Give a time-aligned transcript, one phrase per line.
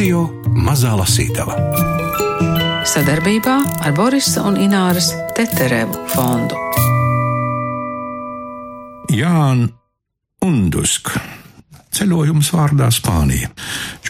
[0.00, 0.22] Radio
[0.56, 1.52] Mazā Lasītava.
[2.88, 6.56] Sadarbībā ar Borisa un Ināras Teterevu fondu.
[9.12, 9.74] Jānis
[10.40, 11.12] Undusk.
[11.92, 13.52] Ceļojums vārdā Spānija.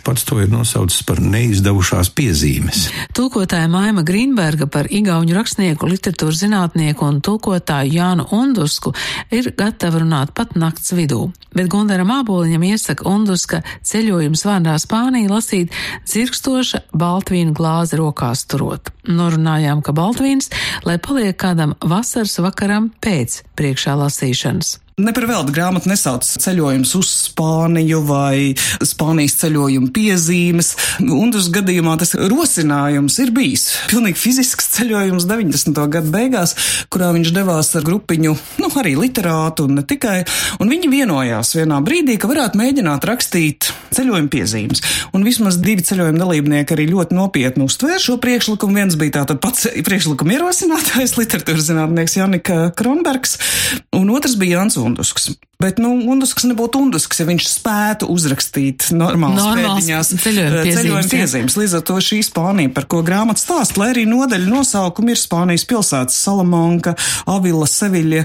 [0.00, 2.86] Viņš pats to ir nosaucis par neizdevušās piezīmes.
[3.12, 8.94] Tulkotāja Maima Grīnberga par igauņu rakstnieku, literatūras zinātnieku un tulkotāju Jānu Undusku
[9.28, 11.26] ir gatava runāt pat nakts vidū.
[11.52, 15.76] Bet Gundaram Āboliņam iesaka Unduska ceļojums vārdā Spānija lasīt
[16.08, 18.88] dzirkstoša baltvīnu glāzi rokās turot.
[19.04, 20.48] Norunājām, ka baltvīns,
[20.88, 24.78] lai paliek kādam vasaras vakaram pēc priekšā lasīšanas.
[25.00, 28.52] Ne par velti grāmatu nesauc ceļojums uz Spāniju vai
[28.84, 30.74] Spānijas ceļojuma piezīmes.
[31.00, 35.80] Undus gadījumā tas rosinājums ir bijis pilnīgi fizisks ceļojums 90.
[35.94, 36.52] gadu beigās,
[36.92, 40.18] kurā viņš devās ar grupiņu, nu, arī literātu un ne tikai,
[40.60, 44.84] un viņi vienojās vienā brīdī, ka varētu mēģināt rakstīt ceļojuma piezīmes.
[45.16, 48.76] Un vismaz divi ceļojuma dalībnieki arī ļoti nopietni uztvēra šo priekšlikumu.
[48.82, 53.38] Viens bija tātad pats priekšlikuma ierosinātājs, literatūras zinātnieks Janika Kronbergs,
[53.96, 55.30] un otrs bija Jans Undusks.
[55.60, 61.10] Bet, nu, Undusks nebūtu Undusks, ja viņš spētu uzrakstīt normālas, pēdiņās ceļojuma jā.
[61.12, 61.56] piezīmes.
[61.60, 65.66] Līdz ar to šī Spānija, par ko grāmata stāst, lai arī nodaļa nosaukumi ir Spānijas
[65.68, 66.96] pilsētas Salamanka,
[67.28, 68.24] Avila, Seviļa.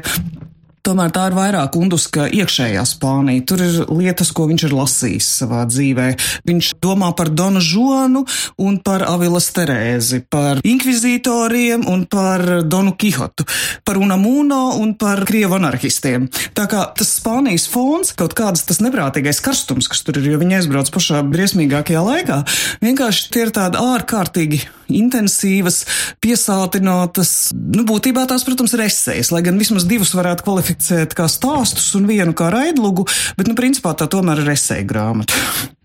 [0.86, 3.42] Tomēr tā ir vairāk unduska iekšējā Spānija.
[3.50, 6.06] Tur ir lietas, ko viņš ir lasījis savā dzīvē.
[6.46, 8.22] Viņš domā par Donu Žonu
[8.62, 13.48] un par Avilas Terēzi, par inkvizītoriem un par Donu Kihotu,
[13.82, 16.30] par Unamuno un par Krievu anarchistiem.
[16.54, 20.60] Tā kā tas Spānijas fons, kaut kāds tas neprātīgais karstums, kas tur ir, jo viņi
[20.60, 22.44] aizbrauc pašā briesmīgākajā laikā,
[22.86, 25.82] vienkārši tie ir tādi ārkārtīgi intensīvas,
[26.22, 30.75] piesātinātas, nu, būtībā tās, protams, ir esejas, lai gan vismaz divus varētu kvalificēt
[31.18, 35.34] kā stāstus un vienu kā raidlugu, bet, nu, principā tā tomēr ir eseja grāmata.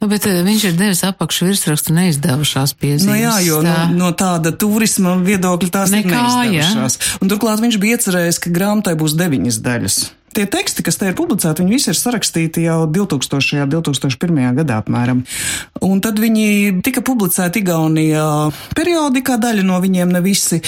[0.01, 3.09] Nu, bet eh, viņš ir devis apakšu virsrakstu neizdevušās piezīmes.
[3.11, 3.75] Nu, jā, jo tā.
[3.91, 6.31] no, no tāda turisma viedokļa tās ir Nekā, jā.
[6.55, 7.19] neizdevušās.
[7.21, 10.01] Un turklāt viņš bija iecerējis, ka grāmatai būs deviņas daļas.
[10.31, 13.65] Tie teksti, kas te ir publicēti, viņi visi ir sarakstīti jau 2000.
[13.65, 14.39] un 2001.
[14.61, 15.25] gadā apmēram.
[15.83, 18.27] Un tad viņi tika publicēti Igaunijā
[18.79, 20.61] periodikā, daļa no viņiem ne visi.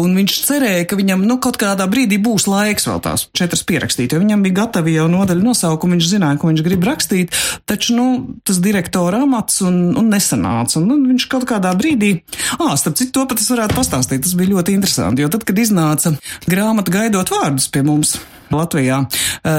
[0.00, 4.12] Un viņš cerēja, ka viņam nu, kaut kādā brīdī būs laiks vēl tās četras pierakstīt,
[4.12, 7.38] jo viņam bija gatavi jau nodaļu nosaukumi, viņš zināja, ko viņš grib rakstīt,
[7.70, 8.08] taču, nu,
[8.42, 10.80] tas direktora amats un, un nesanāca.
[10.82, 12.16] Un, nu, viņš kaut kādā brīdī,
[12.58, 15.62] ā, starp citu, to pat es varētu pastāstīt, tas bija ļoti interesanti, jo tad, kad
[15.62, 16.16] iznāca
[16.50, 18.18] grāmata gaidot vārdus pie mums.
[18.52, 19.00] Latvijā.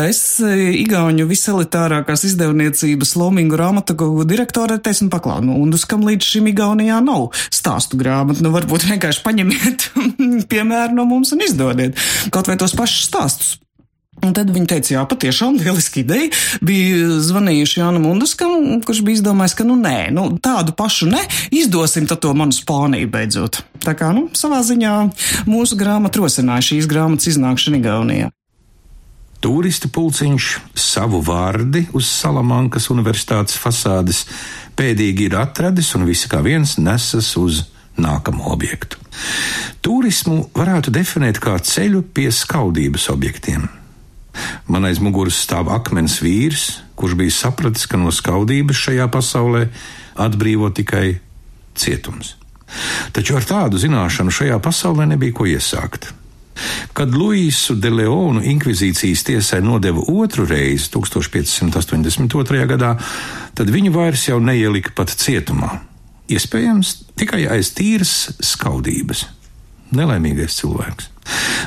[0.09, 3.95] Es Igauņu viselitārākās izdevniecības Lomingu grāmatu
[4.27, 8.87] direktore teicu, paklau, nu, un uz kam līdz šim Igaunijā nav stāstu grāmatu, nu varbūt
[8.91, 9.89] vienkārši paņemiet
[10.51, 12.01] piemēru no mums un izdodiet
[12.33, 13.55] kaut vai tos pašus stāstus.
[14.23, 16.29] Un tad viņi teica, jā, patiešām lieliski ideja.
[16.65, 21.21] Bija zvanījuši Jānam Unduskam, kurš bija izdomājis, ka, nu, nē, nu, tādu pašu ne,
[21.53, 23.61] izdosim to manu Spāniju beidzot.
[23.83, 24.95] Tā kā, nu, savā ziņā
[25.49, 28.31] mūsu grāmata rosināja šīs grāmatas iznākšanu Igaunijā.
[29.45, 34.23] Turistu pulciņš savu vārdi uz Salamankas universitātes fasādes
[34.73, 37.59] pēdīgi ir atradis un visi kā viens nesas uz
[38.01, 38.97] nākamo objektu.
[39.85, 43.69] Turismu varētu definēt kā ceļu pie skaudības objektiem.
[44.65, 46.65] Man aiz muguras stāv akmens vīrs,
[46.97, 49.67] kurš bija sapratis, ka no skaudības šajā pasaulē
[50.25, 51.19] atbrīvo tikai
[51.77, 52.33] cietums.
[53.13, 56.15] Taču ar tādu zināšanu šajā pasaulē nebija ko iesākt.
[56.95, 62.67] Kad Luīsu de Leonu inkvizīcijas tiesai nodeva otru reizi 1582.
[62.69, 62.95] gadā,
[63.55, 65.81] tad viņu vairs jau neielika pat cietumā.
[66.31, 69.27] Iespējams, tikai aiz tīras skaudības.
[69.95, 71.11] Nelaimīgais cilvēks.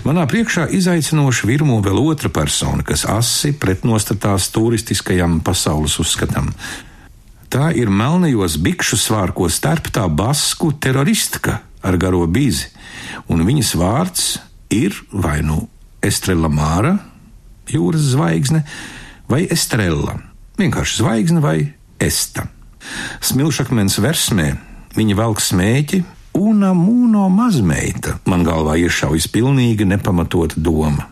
[0.07, 6.53] Manā priekšā izaicinoši virmo vēl otra persona, kas asi pretnostatās turistiskajam pasaules uzskatam.
[7.49, 12.69] Tā ir melnajos bikšu svārkos starptā basku teroristka ar garo bīzi,
[13.33, 14.27] un viņas vārds
[14.71, 15.67] ir vai nu
[16.05, 16.95] Estrela Māra,
[17.69, 18.63] jūras zvaigzne,
[19.29, 20.19] vai Estrella,
[20.61, 21.59] vienkārši zvaigzne vai
[21.99, 22.47] Esta.
[23.25, 24.53] Smilšakmens versmē
[24.97, 26.03] viņa velk smēķi,
[26.39, 31.09] un mūno mazmeita man galvā iešaujas pilnīgi nepamatota doma.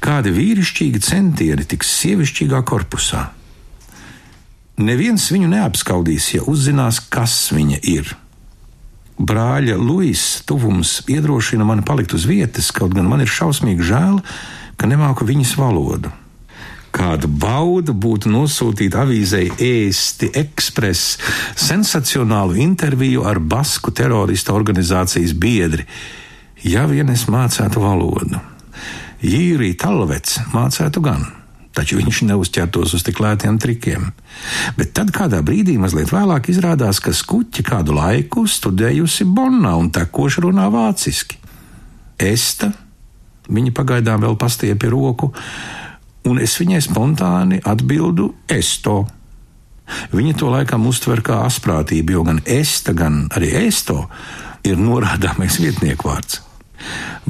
[0.00, 3.26] Kādi vīrišķīgi centieni tiks sievišķīgā korpusā?
[4.80, 8.14] Neviens viņu neapskaudīs, ja uzzinās, kas viņa ir.
[9.20, 14.20] Brāļa Luisa tuvums iedrošina mani palikt uz vietas, kaut gan man ir šausmīgi žēl,
[14.80, 16.12] ka nemāku viņas valodu.
[16.90, 21.18] Kāda bauda būtu nosūtīt avīzei Ēsti Express
[21.54, 25.84] sensacionālu interviju ar basku terorista organizācijas biedri,
[26.64, 28.40] ja vien es mācētu valodu.
[29.20, 31.28] Jīrī Talvets mācētu gan.
[31.76, 34.10] Taču viņš neuzķertos uz tik lētiem trikiem.
[34.78, 40.46] Bet tad kādā brīdī, mazliet vēlāk, izrādās, ka skuķi kādu laiku studējusi Bonnā un tekoši
[40.46, 41.38] runā vāciski.
[42.20, 42.72] Esta,
[43.48, 45.30] viņa pagaidām vēl pastiepja roku,
[46.28, 49.04] un es viņai spontāni atbildu esto.
[50.12, 54.04] Viņa to laikam uztver kā asprātību, jo gan esta, gan arī esto
[54.66, 56.42] ir norādāmais vietnieku vārds.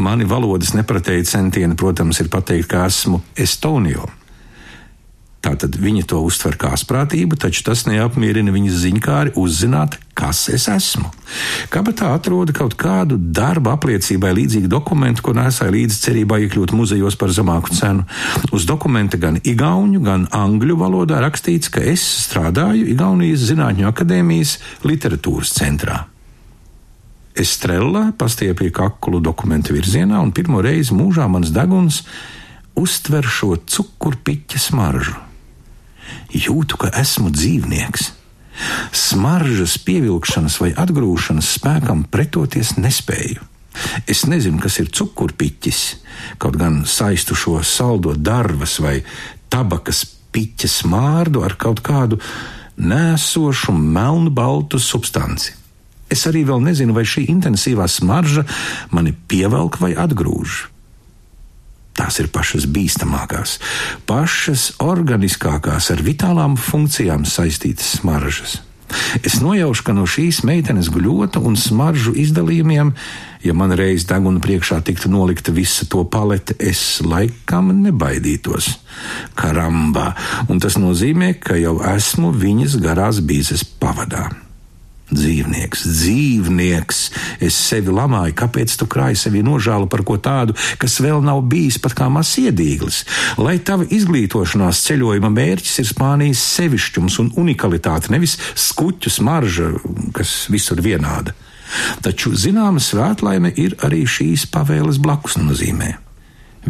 [0.01, 4.07] Mani valodas nepratēji centieni, protams, ir pateikt, ka esmu Estonijā.
[5.41, 11.09] Tātad viņa to uztver kā sprātību, taču tas neapmierina viņas ziņkāri uzzināt, kas es esmu.
[11.73, 17.33] Kabatā atroda kaut kādu darba apliecībai līdzīgu dokumentu, ko nesāja līdzi cerībā iekļūt muzejos par
[17.33, 18.05] zemāku cenu.
[18.53, 25.55] Uz dokumenta gan igauņu, gan angļu valodā rakstīts, ka es strādāju Igaunijas Zinātņu akadēmijas literatūras
[25.57, 26.03] centrā.
[27.33, 32.03] Estrella pastiepīja kaklu dokumentu virzienā, un pirmo reizi mūžā mans deguns
[32.77, 35.30] uztver šo cukurpiķa smaržu.
[36.35, 38.11] Jūtu, ka esmu dzīvnieks.
[38.93, 43.47] Smaržas pievilkšanas vai atgrūšanas spēkam pretoties nespēju.
[44.11, 45.81] Es nezinu, kas ir cukurpiķis,
[46.43, 48.99] kaut gan saistu šo saldo darbas vai
[49.53, 50.03] tabakas
[50.35, 52.19] piķa smārdu ar kaut kādu
[52.81, 55.55] nēsošu melnu baltu substanci.
[56.11, 58.43] Es arī vēl nezinu, vai šī intensīvā smarža
[58.91, 60.65] mani pievelk vai atgrūž.
[62.01, 63.59] Tās ir pašas bīstamākās,
[64.09, 68.57] pašas organiskākās, ar vitālām funkcijām saistītas smaržas.
[69.23, 72.95] Es nojaušu, ka no šīs meitenes gļota un smaržu izdalījumiem,
[73.45, 78.73] ja man reiz deguna priekšā tiktu nolikta visa to palete, es laikam nebaidītos.
[79.39, 80.15] Karambā,
[80.49, 84.31] un tas nozīmē, ka jau esmu viņas garās bīzes pavadā.
[85.11, 86.99] Dzīvnieks, dzīvnieks,
[87.43, 91.81] es sevi lamāju, kāpēc tu krāji sevi nožēlu par ko tādu, kas vēl nav bijis
[91.83, 93.01] pat kā mazs iedīglis?
[93.43, 99.73] Lai tava izglītošanās ceļojuma mērķis ir Spānijas sevišķums un unikalitāte, nevis skuķu smarža,
[100.15, 101.35] kas visur vienāda.
[102.07, 105.97] Taču zināma svētlaime ir arī šīs pavēles blakus nozīmē.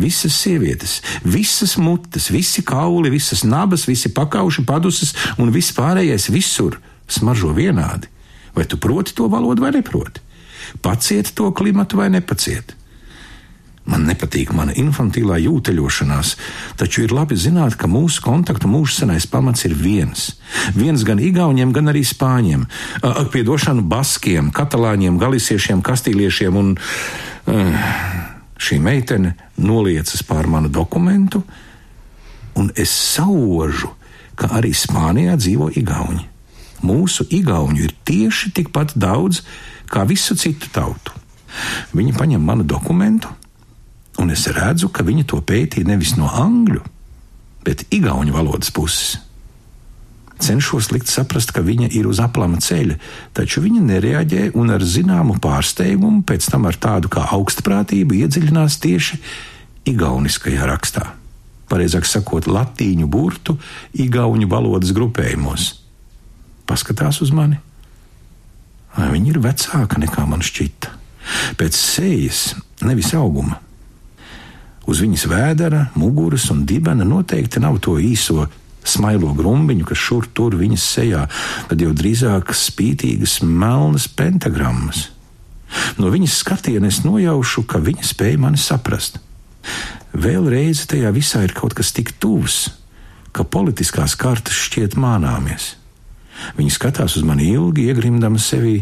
[0.00, 6.78] Visas sievietes, visas mutes, visi kauli, visas nabas, visi pakauši, paduses un viss pārējais visur
[7.10, 8.08] smaržo vienādi.
[8.54, 10.20] Vai tu proti to valodu vai neproti?
[10.82, 12.76] Paciet to klimatu vai nepaciet?
[13.90, 16.34] Man nepatīk mana infantīlā jūteļošanās,
[16.78, 20.28] taču ir labi zināt, ka mūsu kontaktu mūžsenais pamats ir viens.
[20.76, 22.66] Viens gan igauņiem, gan arī spāņiem,
[23.00, 26.76] ak, piedošanu baskiem, katalāņiem, galisiešiem, kastīliešiem, un
[28.60, 31.42] šī meitene noliecas pār manu dokumentu,
[32.60, 33.96] un es saužu,
[34.38, 36.29] ka arī Spānijā dzīvo igauņi
[36.86, 39.42] mūsu igauņu ir tieši tikpat daudz
[39.90, 41.14] kā visu citu tautu.
[41.96, 43.30] Viņi paņem manu dokumentu,
[44.22, 46.82] un es redzu, ka viņi to pētīja nevis no angļu,
[47.66, 49.18] bet igauņu valodas puses.
[50.40, 52.96] Cenšos likt saprast, ka viņa ir uz aplama ceļa,
[53.36, 59.20] taču viņa nereaģē un ar zināmu pārsteigumu, pēc tam ar tādu kā augstprātību iedziļinās tieši
[59.90, 61.10] igauniskajā rakstā.
[61.68, 63.58] Pareizāk sakot, latīņu burtu,
[63.92, 65.79] igauņu valodas grupējumos
[66.70, 67.58] paskatās uz mani.
[68.96, 70.96] Viņa ir vecāka nekā man šķita?
[71.58, 73.60] Pēc sejas, nevis auguma.
[74.90, 78.48] Uz viņas vēdera, muguras un dibena noteikti nav to īso
[78.86, 81.24] smailo grumbiņu, kas šur tur viņas sejā,
[81.70, 85.10] bet jau drīzāk spītīgas melnas pentagrammas.
[86.00, 89.20] No viņas skatiena es nojaušu, ka viņa spēja mani saprast.
[90.10, 92.72] Vēlreiz tajā visā ir kaut kas tik tuvs,
[93.30, 95.76] ka politiskās kartas šķiet mānāmies.
[96.58, 98.80] Viņa skatās uz mani ilgi, iegrimdama sevī,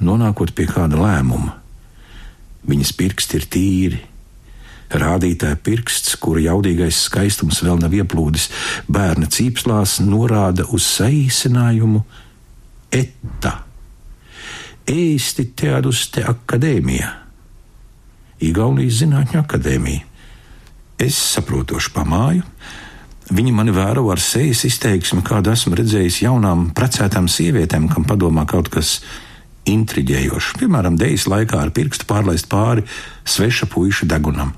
[0.00, 1.58] nonākot pie kāda lēmuma.
[2.64, 4.00] Viņas pirksti ir tīri.
[4.94, 8.48] Rādītāja pirksts, kura jaudīgais skaistums vēl nav ieplūdis
[8.86, 12.04] bērna cīpslās, norāda uz saīsinājumu
[12.94, 13.54] ETA.
[14.86, 17.10] Eisti teadus te akadēmija.
[18.44, 20.04] Igaunijas Zinātņu akadēmija.
[21.00, 22.44] Es saprotoši pamāju,
[23.32, 28.68] Viņi mani vēro ar sejas izteiksmi, kādu esmu redzējis jaunām precētām sievietēm, kam padomā kaut
[28.72, 28.98] kas
[29.70, 30.58] intriģējošs.
[30.60, 32.84] Piemēram, dēļas laikā ar pirkstu pārlaist pāri
[33.24, 34.52] sveša puīša degunam.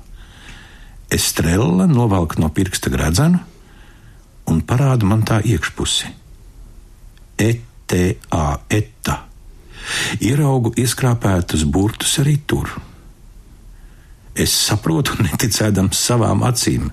[1.07, 3.39] Estrella novelk no pirksta gradzenu
[4.51, 6.11] un parāda man tā iekšpusi.
[7.39, 9.17] ETA, ETA.
[10.19, 12.73] Ieraugu ieskrāpētus burtus arī tur.
[14.35, 16.91] Es saprotu, neticēdams savām acīm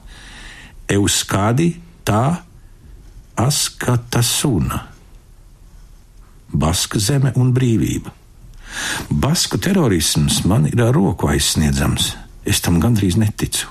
[0.91, 1.71] Euskadi
[2.05, 2.25] tā
[3.37, 4.81] askata suna.
[6.55, 8.13] Baska zeme un brīvība.
[9.11, 12.15] Basku terorisms man ir ar roku aizsniedzams.
[12.45, 13.71] Es tam gandrīz neticu.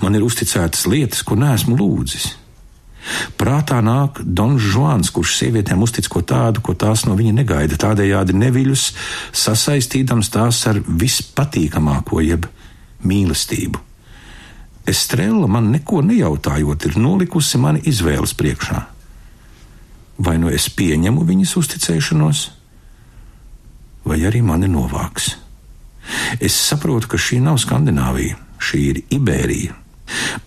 [0.00, 2.30] Man ir uzticētas lietas, ko neesmu lūdzis.
[3.38, 8.34] Prātā nāk Dons Žuans, kurš sievietēm uztic ko tādu, ko tās no viņa negaida, tādējādi
[8.34, 8.86] neviļus,
[9.44, 12.48] sasaistīdams tās ar vispatīkamāko, jeb
[13.06, 13.82] mīlestību.
[14.86, 18.82] Estrela man neko nejautājot, ir nolikusi mani izvēles priekšā.
[20.22, 22.44] Vai nu es pieņemu viņas uzticēšanos,
[24.06, 25.34] vai arī mani novāks.
[26.40, 29.74] Es saprotu, ka šī nav Skandināvija, šī ir Ibērija.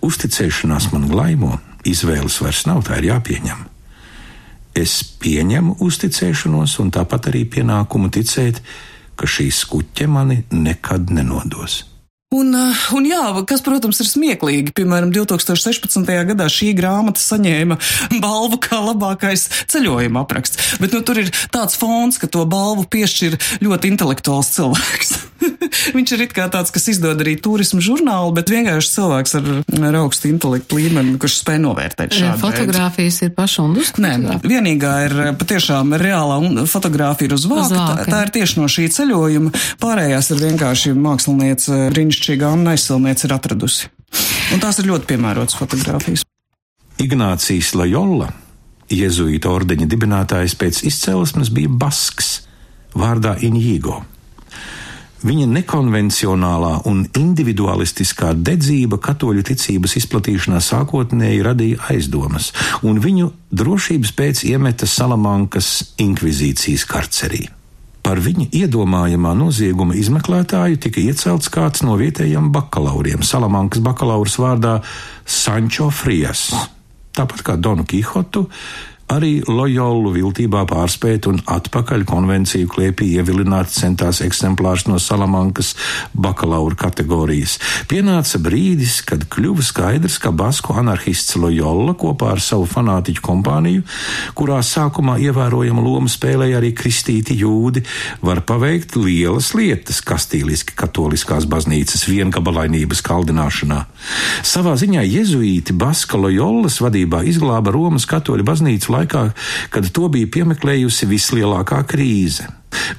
[0.08, 3.68] Uzticēšanās man glaimo, izvēles vairs nav, tā ir jāpieņem.
[4.80, 8.64] Es pieņemu uzticēšanos un tāpat arī pienākumu ticēt,
[9.20, 11.89] ka šī skuķe mani nekad nenodos.
[12.30, 14.76] Un, uh, un jā, kas, protams, ir smieklīgi.
[14.78, 16.06] Piemēram, 2016.
[16.30, 17.80] gadā šī grāmata saņēma
[18.22, 20.76] balvu kā labākais ceļojuma apraksts.
[20.78, 25.16] Bet nu, tur ir tāds fons, ka to balvu piešķir ļoti intelektuāls cilvēks.
[25.96, 29.50] Viņš ir tāds, kas izdod arī turismu žurnālu, bet vienkārši cilvēks ar,
[29.90, 32.42] ar augstu intelektu līmeni, kurš spēj novērtēt šādu.
[32.44, 33.92] Fotogrāfijas ir paša un uz.
[33.98, 36.38] Nē, vienīgā ir patiešām reālā
[36.70, 37.74] fotografija ir uz vāka.
[38.04, 39.54] Tā, tā ir tieši no šī ceļojuma.
[39.82, 41.82] Pārējās ir vienkārši mākslinieca
[42.20, 43.90] brīnišķīga Anna aizsilniece ir atradusi.
[44.54, 46.26] Un tās ir ļoti piemērotas fotogrāfijas.
[47.00, 48.30] Ignācijas Lojola,
[48.92, 52.42] jēzuīta ordeņa dibinātājs pēc izcelsmes bija Basks,
[52.94, 54.02] vārdā Injīgo.
[55.20, 64.44] Viņa nekonvencionālā un individualistiskā dedzība katoļu ticības izplatīšanā sākotnēji radīja aizdomas, un viņu drošības pēc
[64.48, 67.48] iemeta Salamankas inkvizīcijas karcerī.
[68.10, 74.72] Par viņa iedomājamā nozieguma izmeklētāju tika iecelts kāds no vietējiem bakalauriem, Salamankas bakalaura vārdā
[75.30, 76.48] Sančo Frijas.
[77.14, 78.48] Tāpat kā Donu Kihotu,
[79.10, 85.72] Arī Lojolu viltībā pārspēt un atpakaļ konvenciju kliepī ievilināt centās eksemplārs no Salamankas
[86.14, 87.56] bakalaura kategorijas.
[87.90, 93.88] Pienāca brīdis, kad kļuva skaidrs, ka basku anarhists Lojola kopā ar savu fanātiķu kompāniju,
[94.38, 97.82] kurā sākumā ievērojama loma spēlēja arī kristīti jūdi,
[98.22, 103.82] var paveikt lielas lietas kastīliski katoliskās baznīcas viengabalainības kaldināšanā.
[104.46, 109.26] Savā ziņā jezuīti Baska Lojolas vadībā izglāba Romas katoļu baznīcu laikā,
[109.74, 112.50] kad to bija piemeklējusi vislielākā krīze.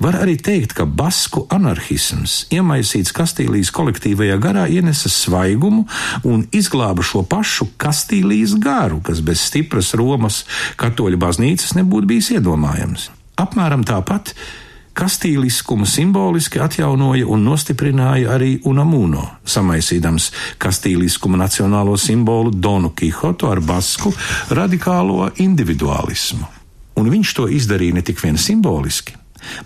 [0.02, 5.84] Var arī teikt, ka basku anarchisms, iemaisīts Kastīlijas kolektīvajā garā, ienesa svaigumu
[6.26, 10.42] un izglāba šo pašu Kastīlijas garu, kas bez stipras Romas
[10.80, 13.10] katoļu baznīcas nebūtu bijis iedomājams.
[13.40, 14.34] Apmēram tāpat
[14.96, 20.30] kastīliskumu simboliski atjaunoja un nostiprināja arī Unamuno, samaisīdams
[20.60, 24.12] kastīliskuma nacionālo simbolu Donu Kihotu ar basku
[24.50, 26.46] radikālo individualismu.
[27.00, 29.16] Un viņš to izdarīja ne tik vien simboliski,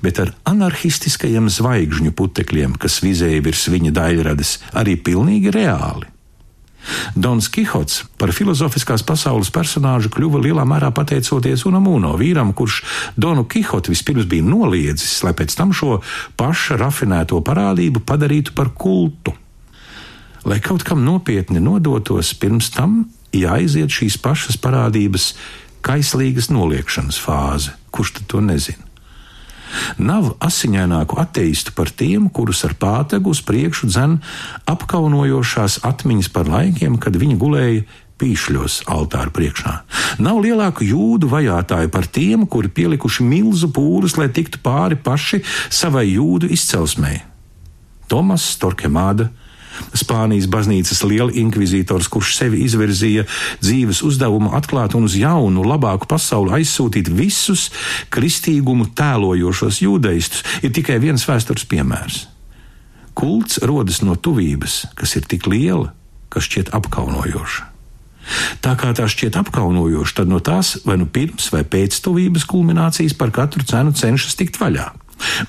[0.04, 6.13] bet ar anarchistiskajiem zvaigžņu putekļiem, kas vizēja virs viņa daļradas, arī pilnīgi reāli.
[7.14, 12.82] Dons Kihots par filozofiskās pasaules personāžu kļuva lielā mērā pateicoties Unamuno vīram, kurš
[13.16, 16.00] Donu Kihotu vispirms bija noliedzis, lai pēc tam šo
[16.40, 19.34] paša rafinēto parādību padarītu par kultu.
[20.44, 25.32] Lai kaut kam nopietni nodotos, pirms tam jāiziet šīs pašas parādības
[25.84, 27.76] kaislīgas noliekšanas fāze.
[27.94, 28.93] Kurš tad to nezina?
[29.98, 34.18] Nav asiņaināku ateistu par tiem, kurus ar pātagu uz priekšu dzen
[34.70, 37.84] apkaunojošās atmiņas par laikiem, kad viņi gulēja
[38.20, 39.74] pīšļos altāra priekšā.
[40.22, 46.06] Nav lielāku jūdu vajātāju par tiem, kuri pielikuši milzu pūles, lai tiktu pāri paši savai
[46.12, 47.24] jūdu izcelsmei.
[48.08, 49.30] Tomas Torkemāda
[49.94, 53.26] Spānijas baznīcas liela inkvizītors, kurš sevi izvirzīja
[53.62, 57.70] dzīves uzdevumu atklāt un uz jaunu, labāku pasauli aizsūtīt visus
[58.14, 62.24] kristīgumu tēlojošos jūdeistus, ir tikai viens vēstures piemērs.
[63.14, 65.92] Kults rodas no tuvības, kas ir tik liela,
[66.34, 67.70] ka šķiet apkaunojoša.
[68.64, 73.16] Tā kā tā šķiet apkaunojoša, tad no tās vai nu pirms vai pēc tuvības kulminācijas
[73.20, 74.88] par katru cenu cenšas tikt vaļā.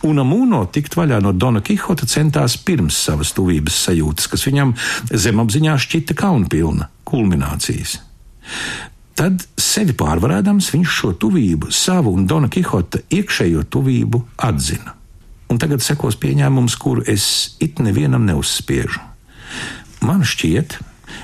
[0.05, 4.73] Un Amuno tikt vaļā no Dona Kihota centās pirms savas tuvības sajūtas, kas viņam
[5.11, 7.99] zemapziņā šķita kaunpilna kulminācijas.
[9.15, 14.95] Tad sevi pārvarēdams, viņš šo tuvību, savu un Dona Kihota iekšējo tuvību atzina.
[15.51, 18.99] Un tagad sekos pieņēmums, kuru es it nevienam neuzspiežu.
[20.03, 20.75] Man šķiet,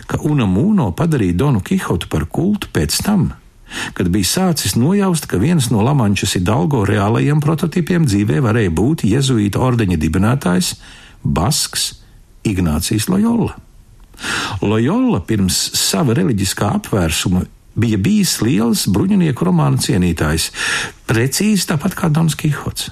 [0.08, 3.32] ka Unamuno padarīja Donu Kihotu par kultu pēc tam,
[3.94, 9.62] kad bija sācis nojaust, ka viens no Lamančas Idalgo reālajiem prototipiem dzīvē varēja būt jezuīta
[9.64, 10.76] ordeņa dibinātājs
[11.24, 11.92] Basks
[12.48, 13.56] Ignācijas Lojola.
[14.62, 20.50] Lojola pirms sava reliģiskā apvērsuma bija bijis liels bruņinieku romānu cienītājs,
[21.10, 22.92] precīzi tāpat kā Dons Kihots.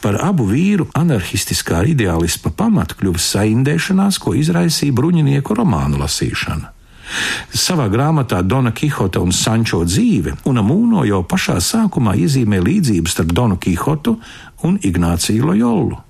[0.00, 6.72] Par abu vīru anarchistiskā ideālisma pamatu kļuva saindēšanās, ko izraisīja bruņinieku romānu lasīšana.
[7.54, 13.60] Savā grāmatā Dona Kihota un Sančo dzīve Unamūno jau pašā sākumā iezīmē līdzības starp Donu
[13.62, 14.16] Kihotu
[14.66, 16.02] un Ignāciju Lojolu.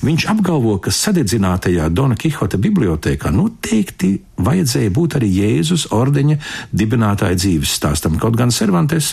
[0.00, 6.38] Viņš apgalvo, ka sadedzinātajā Dona Kihota bibliotekā noteikti vajadzēja būt arī Jēzus ordeņa
[6.72, 9.12] dibinātāja dzīves stāstam, kaut gan Cervantes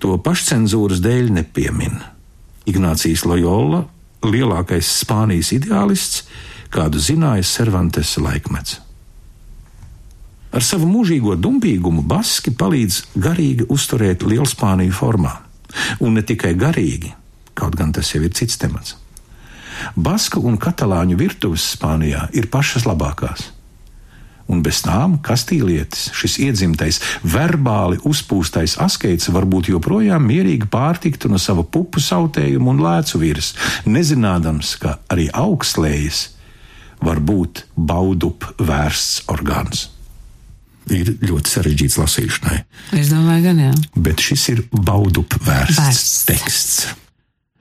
[0.00, 2.00] to pašcensūras dēļ nepiemin.
[2.64, 3.84] Ignācijas Loyola,
[4.24, 6.24] lielākais Spānijas ideālists,
[6.72, 8.83] kādu zināja Cervantes laikmets.
[10.54, 15.32] Ar savu mūžīgo dumpīgumu Baski palīdz garīgi uzturēt Lielspāniju formā.
[15.98, 17.10] Un ne tikai garīgi,
[17.58, 18.94] kaut gan tas jau ir cits temats.
[19.98, 23.48] Basku un katalāņu virtuves Spānijā ir pašas labākās.
[24.46, 31.64] Un bez tām kastīlietis, šis iedzimtais, verbāli uzpūstais askeits varbūt joprojām mierīgi pārtiktu no sava
[31.64, 33.54] pupu sautējuma un lēcu virs,
[33.88, 36.28] nezinādams, ka arī augslējas
[37.02, 39.88] var būt baudup vērsts orgāns.
[40.92, 42.58] Ir ļoti sarežģīts lasīšanai.
[43.00, 43.70] Es domāju, gan jā.
[43.96, 46.20] Bet šis ir baudup vērsts, vērsts.
[46.28, 46.84] teksts.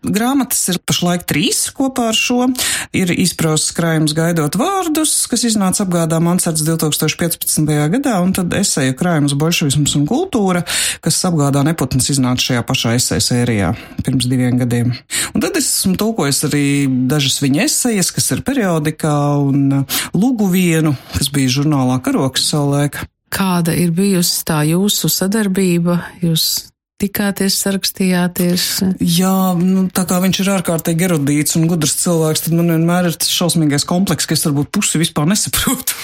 [0.03, 2.49] Grāmatas ir pašlaik trīs kopā ar šo.
[2.95, 7.71] Ir izprausts krājums gaidot vārdus, kas iznāca apgādā Mansards 2015.
[7.93, 10.65] gadā, un tad esēju krājums bolševisms un kultūra,
[11.03, 13.71] kas apgādā neputns iznāca šajā pašā esēju sērijā
[14.03, 14.91] pirms diviem gadiem.
[15.31, 16.65] Un tad es esmu tulkojis arī
[17.07, 22.99] dažas viņa esejas, kas ir periodikā, un lūgu vienu, kas bija žurnālā karoks savulaik.
[23.33, 25.97] Kāda ir bijusi tā jūsu sadarbība?
[26.21, 26.73] Jūs
[27.03, 28.65] tikāties, sarakstījāties?
[29.01, 33.17] Jā, nu, tā kā viņš ir ārkārtīgi erudīts un gudrs cilvēks, tad man vienmēr ir
[33.19, 35.97] tas šausmīgais kompleks, ka es varbūt pusi vispār nesaprotu.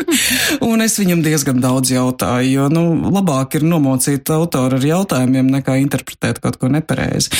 [0.68, 5.78] un es viņam diezgan daudz jautāju, jo, nu, labāk ir nomocīt autoru ar jautājumiem, nekā
[5.84, 7.32] interpretēt kaut ko nepareizi.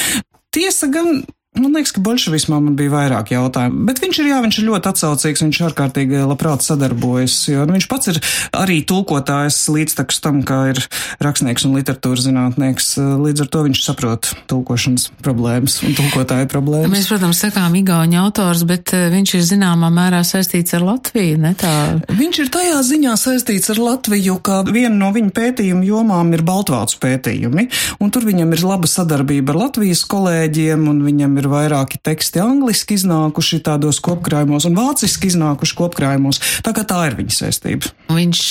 [0.54, 4.56] Tiesa gan Man liekas, ka bolševismā man bija vairāk jautājumu, bet viņš ir, jā, viņš
[4.58, 8.18] ir ļoti atsaucīgs, viņš ārkārtīgi labprāt sadarbojas, jo nu, viņš pats ir
[8.58, 10.80] arī tulkotājs līdztekus tam, kā ir
[11.22, 12.88] rakstnieks un literatūras zinātnieks.
[12.98, 16.90] Līdz ar to viņš saprot tulkošanas problēmas un tulkotāju problēmas.
[16.90, 21.54] Mēs, protams, sakām igauņu autors, bet eh, viņš ir zināmā mērā saistīts ar Latviju, ne
[21.54, 21.74] tā?
[22.10, 26.98] Viņš ir tajā ziņā saistīts ar Latviju, ka viena no viņa pētījumu jomām ir Baltvācu
[27.06, 27.68] pētījumi,
[28.02, 32.42] un tur viņam ir laba sadarbība ar Latvijas kolēģiem, un viņam ir ir vairāki teksti
[32.42, 36.40] angliski iznākuši tādos kopkrājumos un vāciski iznākuši kopkrājumos.
[36.64, 37.92] Tā kā tā ir viņa saistība.
[38.12, 38.42] Viņš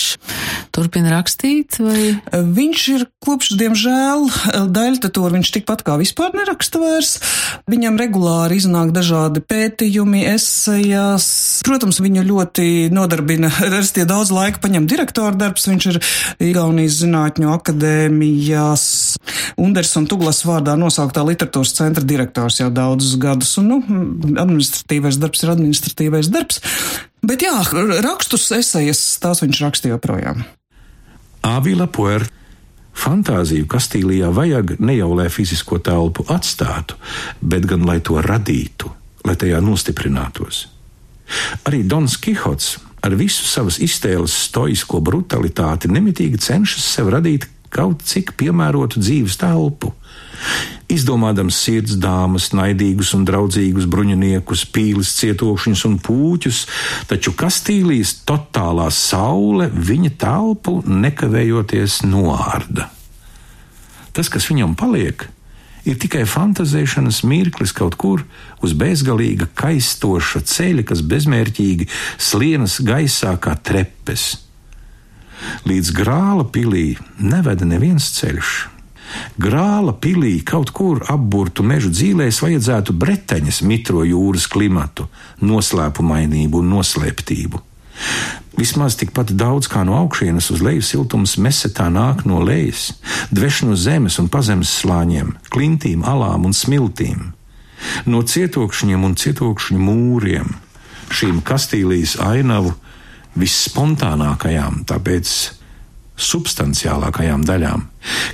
[0.73, 2.15] turpina rakstīt, vai?
[2.33, 4.25] Viņš ir kopš, diemžēl,
[4.73, 7.17] daļtatūru viņš tikpat kā vispār neraksta vairs.
[7.69, 11.27] Viņam regulāri iznāk dažādi pētījumi, esejas.
[11.67, 15.69] Protams, viņu ļoti nodarbina, restie daudz laika paņem direktora darbs.
[15.69, 16.01] Viņš ir
[16.49, 18.87] Igaunijas Zinātņu akadēmijas
[19.61, 23.79] Unders un Tuglas vārdā nosauktā literatūras centra direktors jau daudz daudzus gadus, un nu,
[24.39, 26.61] administratīvais darbs ir administratīvais darbs.
[27.23, 27.55] Bet jā,
[28.03, 30.43] rakstus, esejas, tās viņš rakstīja joprojām.
[31.47, 32.27] Avila Puer.
[32.93, 36.93] Fantāziju Kastīlijā vajag ne jau lai fizisko telpu atstātu,
[37.41, 38.91] bet gan lai to radītu,
[39.25, 40.67] lai tajā nostiprinātos.
[41.65, 48.35] Arī Dons Kihots ar visu savas iztēles stoisko brutalitāti nemitīgi cenšas sev radīt kaut cik
[48.37, 49.91] piemērotu dzīves telpu.
[50.91, 56.63] Izdomādams sirds dāmas, naidīgus un draudzīgus bruņiniekus, pīles, cietokšņus un pūķus,
[57.09, 62.89] taču Kastīlijas totālā saule viņa telpu nekavējoties noārda.
[64.13, 65.25] Tas, kas viņam paliek,
[65.87, 68.25] ir tikai fantazēšanas mirklis kaut kur
[68.63, 71.89] uz bezgalīga kaistoša ceļa, kas bezmērķīgi
[72.21, 74.43] slienas gaisā kā trepes.
[75.67, 78.53] Līdz grāla pilī neveda neviens ceļš.
[79.41, 85.07] Grāla pilī kaut kur apburtu mežu dzīvēs vajadzētu breteņas mitro jūras klimatu,
[85.41, 87.61] noslēpumainību un noslēptību.
[88.57, 92.91] Vismaz tikpat daudz kā no augšienes uz leju siltums mesetā nāk no lejas,
[93.33, 97.31] dveš no zemes un pazemes slāņiem, klintīm, alām un smiltīm,
[98.05, 100.53] no cietokšņiem un cietokšņu mūriem,
[101.13, 102.75] šīm kastīlijas ainavu
[103.37, 105.33] visspontānākajām, tāpēc
[106.19, 107.87] substanciālākajām daļām.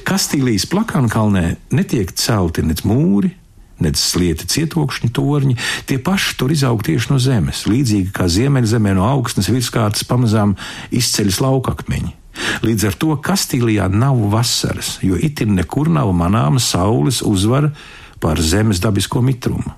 [0.07, 3.31] Kastīlijas plakānkalnē netiek celti nec mūri,
[3.79, 9.07] nec slieti cietokšņi torņi, tie paši tur izaug tieši no zemes, līdzīgi kā ziemeļzemē no
[9.07, 10.57] augstnes virskārtas pamazām
[10.91, 12.15] izceļas laukakmeņi.
[12.63, 17.71] Līdz ar to Kastīlijā nav vasaras, jo itin nekur nav manāma saules uzvara
[18.19, 19.75] pār zemes dabisko mitrumu.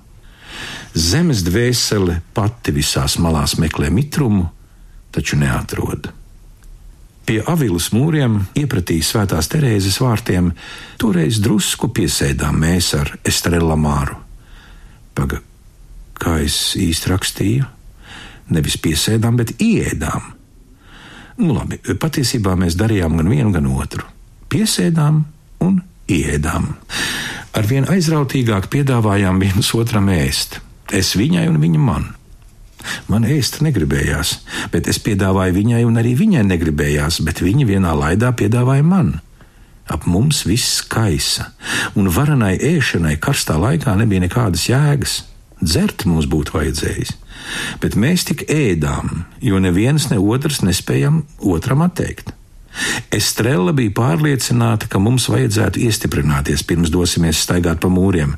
[0.92, 4.50] Zemes dvēsele pati visās malās meklē mitrumu,
[5.14, 6.10] taču neatrod.
[7.26, 10.50] Pie avilas mūriem, iepratī svētās Terēzes vārtiem,
[10.98, 14.18] toreiz drusku piesēdām mēs ar Estrela Māru.
[15.14, 15.38] Paga,
[16.18, 17.68] kā es īsti rakstīju,
[18.52, 20.32] nevis piesēdām, bet iedām.
[21.38, 24.04] Nu, labi, patiesībā mēs darījām gan vienu, gan otru.
[24.52, 25.22] Piesēdām
[25.64, 25.78] un
[26.10, 26.68] ieēdām.
[27.56, 30.58] Arvien aizrautīgāk piedāvājām viens otram ēst.
[30.92, 32.10] Es viņai un viņa man.
[33.10, 34.36] Man ēst negribējās,
[34.72, 39.14] bet es piedāvāju viņai, un arī viņai negribējās, bet viņa vienā laidā piedāvāja man.
[39.90, 41.50] Ap mums viss kaisa,
[41.98, 45.22] un varanai ēšanai karstā laikā nebija nekādas jēgas.
[45.62, 47.12] Dzert mums būtu vajadzējis,
[47.82, 52.32] bet mēs tik ēdām, jo neviens ne otrs nespējam otram atteikt.
[53.12, 58.34] Estrela bija pārliecināta, ka mums vajadzētu iestiprināties pirms dosimies staigāt pa mūriem.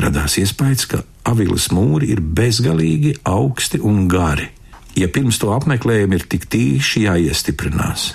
[0.00, 4.48] Radās iespējas, ka avilas mūri ir bezgalīgi augsti un gari.
[4.96, 8.10] Ja pirms to apmeklējuma ir tik tīši jāiestiprinās,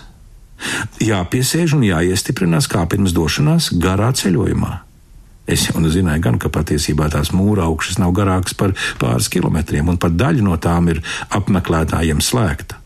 [1.02, 4.74] jāpiesēž un jāiestiprinās kā pirms došanās garā ceļojumā.
[5.48, 9.88] Es jau nu zināju, gan, ka patiesībā tās mūra augšas nav garākas par pāris kilometriem,
[9.88, 11.00] un pat daļa no tām ir
[11.34, 12.82] apmeklētājiem slēgta.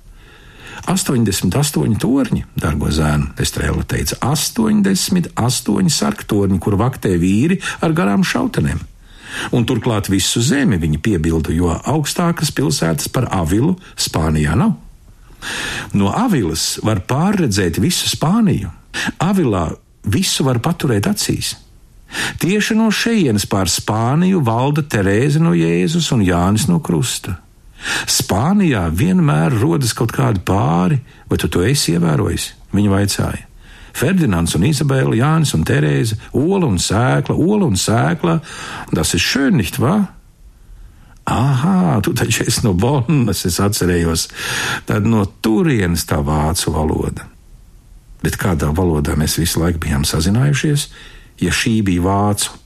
[0.90, 8.82] 88 torņi, dārgo zēnu, Estrēla teica, 88 sarktorņi, kur vaktē vīri ar garām šautenēm.
[9.56, 14.76] Un turklāt visu zemi viņi piebilda, jo augstākas pilsētas par Avilu Spānijā nav.
[15.98, 18.70] No Avilas var pārredzēt visu Spāniju.
[19.24, 19.72] Avilā
[20.04, 21.56] visu var paturēt acīs.
[22.42, 27.38] Tieši no šejienes pār Spāniju valda Terēze no Jēzus un Jānis no Krusta.
[28.10, 32.52] Spānijā vienmēr rodas kaut kādi pāri, vai tu to esi ievērojis?
[32.76, 33.48] Viņa vaicāja.
[33.92, 38.38] Ferdinands un Izabela, Jānis un Terēze, Ola un Sēkla, Ola un Sēkla,
[38.94, 40.08] tas ir šön, nicht wahr?
[41.32, 44.28] Ah, tu taču esi no Bonnas, es atcerējos.
[44.90, 47.28] Tad no turienes tā vācu valoda.
[48.22, 50.88] Bet kādā valodā mēs visu laiku bijām sazinājušies,
[51.42, 52.58] ja šī bija vācu?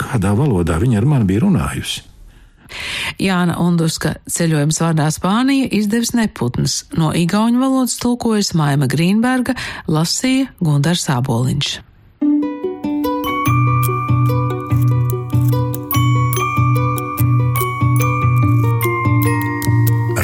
[0.00, 2.09] Kādā valodā viņa ar mani bija runājusi?
[3.20, 6.84] Jāna Unduska ceļojums vārdā Spānija izdevis neputns.
[6.96, 9.56] No igauņu valodas tulkojas Maima Grīnberga,
[9.90, 11.78] lasīja Gundars Āboliņš.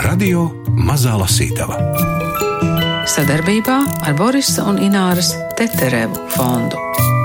[0.07, 0.49] Radio
[0.87, 2.15] Mazā Lasītava
[3.17, 7.16] sadarbībā ar Borisa un Ināras Teterevu fondu.